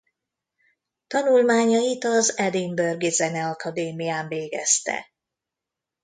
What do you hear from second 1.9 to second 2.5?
az